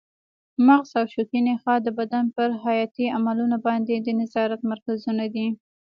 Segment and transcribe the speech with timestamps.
[0.67, 5.47] مغز او شوکي نخاع د بدن پر حیاتي عملونو باندې د نظارت مرکزونه دي.